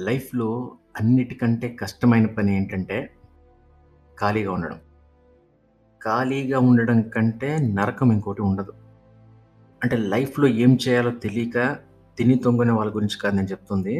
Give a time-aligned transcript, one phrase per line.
[0.00, 0.48] లైఫ్‌లో
[0.96, 2.98] అన్నిటికంటే కష్టమైన పని ఏంటంటే
[4.18, 4.78] ఖాళీగా ఉండడం.
[6.00, 8.72] ఖాళీగా ఉండడం కంటే నరకం ఇంకోటి ఉండదు.
[9.82, 11.58] అంటే లైఫ్‌లో ఏం చేయాలో తెలియక
[12.18, 13.94] తిని తొంగనే వాళ్ళ గురించి కాదు నేను చెప్తుంది.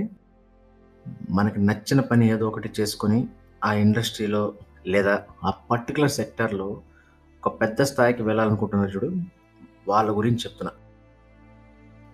[1.30, 3.28] మనకు నచ్చిన పని ఏదో ఒకటి చేసుకొని
[3.64, 4.42] ఆ ఇండస్ట్రీలో
[4.86, 5.14] లేదా
[5.44, 6.68] ఆ పర్టికులర్ సెక్టార్‌లో
[7.42, 9.08] ఒక పెద్ద స్థాయికి వెళ్ళాలనుకుంటున్నారు చూడు,
[9.88, 10.72] వాళ్ళ గురించి చెప్తున్నా.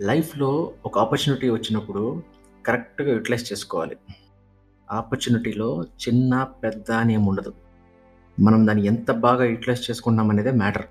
[0.01, 0.51] లైఫ్‌లో
[0.85, 2.03] ఒక ఆపర్చునిటీ వచ్చినప్పుడు
[2.67, 3.97] కరెక్ట్‌గా యూటిలైజ్ చేసుకోవాలి.
[4.89, 5.69] ఆపర్చునిటీలో
[6.01, 6.33] చిన్న,
[6.65, 7.53] పెద్ద అని ఏమి ఉండదు.
[8.39, 10.87] మనం దాన్ని ఎంత బాగా యూటిలైజ్ చేసుకున్నాం అనేదే మ్యాటర్.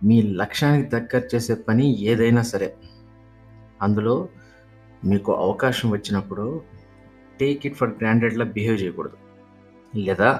[0.00, 2.68] మీ లక్ష్యానికి దగ్గర చేసే పని ఏదైనా సరే.
[3.82, 4.14] అందులో
[5.04, 6.46] మీకు అవకాశం వచ్చినప్పుడు
[7.40, 9.16] టేక్ ఇట్ ఫర్ గ్రాండెడ్లా బిహేవ్ చేయకూడదు.
[9.96, 10.30] లేదా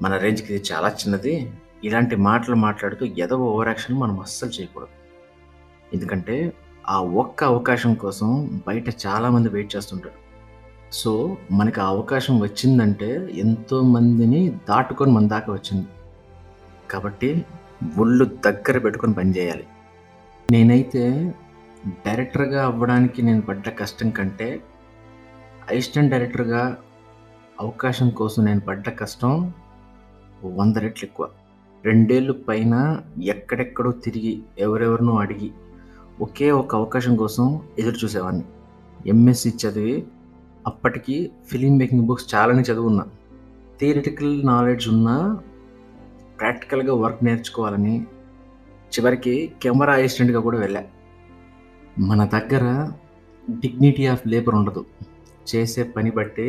[0.00, 1.34] మన రేంజ్‌కి ఇది చాలా చిన్నది.
[1.84, 4.94] ఇలాంటి మాటలు మాట్లాడుతూ ఎదవ ఓవర్ యాక్షన్ మనం అస్సలు చేయకూడదు.
[5.92, 6.34] ఎందుకంటే
[6.88, 10.16] ఆ ఒక్క అవకాశం కోసం బయట చాలామంది వెయిట్ చేస్తుంటారు.
[10.92, 15.86] సో, మనకి ఆ అవకాశం వచ్చిందంటే ఎంతో మందిని దాటుకొని మన దాకా వచ్చింది.
[16.90, 17.44] కాబట్టి
[17.98, 19.64] ఒళ్ళు దగ్గర పెట్టుకొని పని చేయాలి.
[20.50, 21.34] నేనైతే
[22.06, 24.60] డైరెక్టర్‌గా అవ్వడానికి నేను పడ్డ కష్టం కంటే
[25.68, 26.78] అసిస్టెంట్ డైరెక్టర్‌గా
[27.60, 29.52] అవకాశం కోసం నేను పడ్డ కష్టం
[30.42, 31.26] వంద రెట్లు ఎక్కువ.
[31.84, 35.52] రెండేళ్ళు పైన ఎక్కడెక్కడో తిరిగి ఎవరెవరినో అడిగి
[36.20, 38.44] ఒకే ఒక అవకాశం కోసం ఎదురు చూసేవాడిని.
[39.06, 40.04] ఎంఎస్‌సి చదివి
[40.66, 43.04] అప్పటికి ఫిలిం మేకింగ్ బుక్స్ చాలానే చదువున్నా
[43.80, 45.14] థియరిటికల్ నాలెడ్జ్ ఉన్నా
[46.38, 47.94] ప్రాక్టికల్‌గా వర్క్ నేర్చుకోవాలని
[48.92, 50.82] చివరికి కెమెరా అసిస్టెంట్‌గా కూడా వెళ్ళా.
[51.98, 52.64] మన దగ్గర
[53.48, 54.86] డిగ్నిటీ ఆఫ్ లేబర్ ఉండదు.
[55.54, 56.48] చేసే పని బట్టి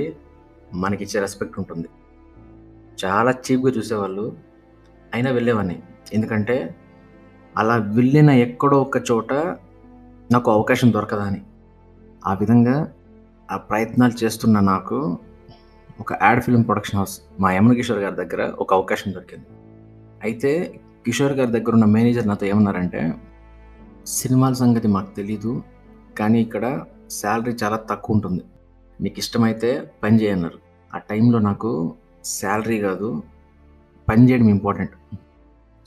[0.74, 1.90] మనకిచ్చే రెస్పెక్ట్ ఉంటుంది.
[3.06, 4.26] చాలా చీప్‌గా చూసేవాళ్ళు.
[5.14, 5.78] అయినా వెళ్ళేవాడిని.
[6.14, 6.76] ఎందుకంటే
[7.58, 9.34] అలా వెళ్ళిన ఎక్కడో ఒక చోట
[10.32, 11.42] నాకు అవకాశం దొరకదని
[12.28, 12.92] ఆ విధంగా
[13.52, 15.18] ఆ ప్రయత్నాలు చేస్తున్న నాకు
[16.00, 19.46] ఒక యాడ్ ఫిల్మ్ ప్రొడక్షన్ హౌస్ మా యమున కిషోర్ గారి దగ్గర ఒక అవకాశం దొరికింది.
[20.24, 23.14] అయితే కిషోర్ గారి దగ్గర ఉన్న మేనేజర్ నాతో ఏమన్నారంటే,
[24.06, 25.64] "సినిమాల సంగతి మాకు తెలీదు.
[26.18, 28.44] కానీ ఇక్కడ శాలరీ చాలా తక్కువ ఉంటుంది.
[29.02, 30.60] నీకు ఇష్టమైతే పని చేయన్నారు
[30.96, 31.94] ఆ టైంలో నాకు
[32.26, 33.24] శాలరీ కాదు,
[34.10, 34.92] పని చేయడం ఇంపార్టెంట్.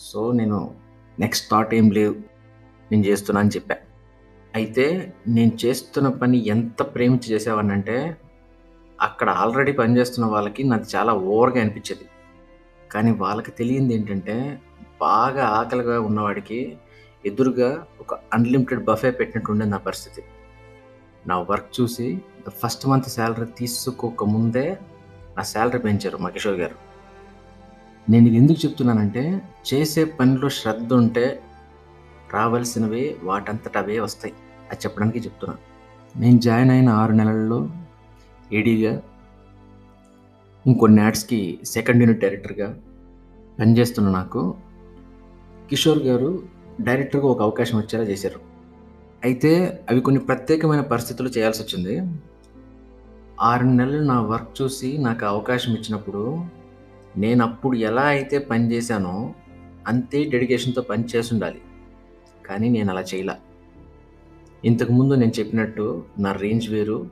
[0.01, 0.84] సో, నేను
[1.19, 2.15] నెక్స్ట్ థాట్ ఏం లేవు.
[2.93, 3.77] నేను చేస్తున్నా అని చెప్పా.
[4.55, 8.17] అయితే నేను చేస్తున్న పని ఎంత ప్రేమించి చేసేవానంటే
[9.01, 12.07] అక్కడ ఆల్రెడీ పని చేస్తున్న వాళ్ళకి నాకు చాలా ఓవర్‌గా అనిపించేది.
[12.93, 14.61] కానీ వాళ్ళకి తెలియంది ఏంటంటే
[15.01, 16.79] బాగా ఆకలిగా ఉన్నవాడికి
[17.25, 20.23] ఎదురుగా ఒక అన్‌లిమిటెడ్ బఫే పెట్టినట్టు ఉండేది నా పరిస్థితి.
[21.27, 24.79] నా వర్క్ చూసి ఫస్ట్ మంత్ శాలరీ తీసుకోక ముందే
[25.37, 26.94] నా శాలరీ పెంచారు మా కిషోర్ గారు.
[28.07, 29.23] నేను ఇది ఎందుకు చెప్తున్నానంటే
[29.67, 31.25] చేసే పనిలో శ్రద్ధ ఉంటే
[32.35, 34.35] రావాల్సినవి వాటంతట అవే వస్తాయి.
[34.71, 35.61] అది చెప్పడానికి చెప్తున్నాను
[36.15, 37.59] నేను జాయిన్ అయిన ఆరు నెలల్లో
[38.53, 38.93] ఏడీగా
[40.65, 42.69] ఇంకొన్ని యాడ్స్‌కి సెకండ్ యూనిట్ డైరెక్టర్‌గా
[43.59, 44.43] పనిచేస్తున్న నాకు
[45.69, 46.31] కిషోర్ గారు
[46.81, 48.41] డైరెక్టర్‌గా ఒక అవకాశం వచ్చేలా చేశారు.
[49.23, 49.51] అయితే
[49.91, 51.95] అవి కొన్ని ప్రత్యేకమైన పరిస్థితులు చేయాల్సి వచ్చింది
[53.43, 56.23] ఆరు నెలలు నా వర్క్ చూసి నాకు అవకాశం ఇచ్చినప్పుడు
[57.17, 59.35] నేను అప్పుడు ఎలా అయితే పని చేశానో
[59.87, 61.61] అంతే డెడికేషన్‌తో పని చేసుండాలి.
[62.47, 63.33] కానీ నేను అలా చేయలే
[64.65, 67.11] ఇంతకుముందు నేను చెప్పినట్టు నా రేంజ్ వేరు.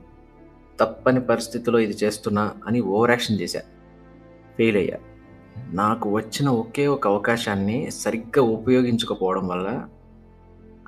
[0.79, 3.61] తప్పని పరిస్థితిలో ఇది చేస్తున్నా అని ఓవర్ యాక్షన్ చేశా.
[4.57, 4.97] ఫెయిల్ అయ్యా.
[5.71, 9.87] నాకు వచ్చిన ఒకే ఒక అవకాశాన్ని సరిగ్గా ఉపయోగించకపోవడం వల్ల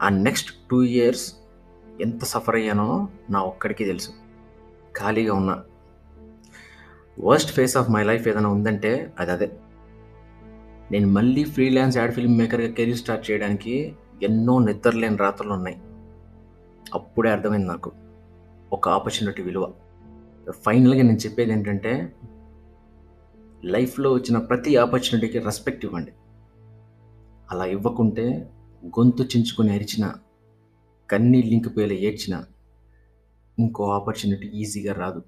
[0.02, 1.34] ఆ నెక్స్ట్ టూ ఇయర్స్
[2.02, 4.10] ఎంత సఫర్ అయ్యానో నా ఒక్కడికి తెలుసు.
[4.98, 5.64] ఖాళీగా ఉన్నా.
[7.18, 9.52] Worst phase of my life ఏదైనా ఉందంటే అది అదే.
[10.92, 15.78] నేను మళ్ళీ ఫ్రీలాన్స్ యాడ్ ఫిల్మ్ మేకర్‌గా కెరీర్ స్టార్ట్ చేయడానికి ఎన్నో నిద్రలేని రాత్రులున్నాయి.
[16.94, 17.92] అప్పుడే అర్థమైంది నాకు.
[18.74, 19.74] ఒక ఆపర్చునిటీ విలువ.
[20.66, 22.14] ఫైనల్‌గా నేను చెప్పేది ఏంటంటే
[23.66, 26.12] లైఫ్‌లో వచ్చిన ప్రతి ఆపర్చునిటీకి రెస్పెక్ట్ ఇవ్వండి.
[27.52, 28.50] అలా ఇవ్వకుంటే
[28.84, 29.80] గొంతు చించుకొని
[31.10, 32.44] కన్నీ లింక్ ఇంకిపోయేలా ఏడ్చిన
[33.60, 35.24] ఇంకో ఆపర్చునిటీ ఈజీగా రాదు.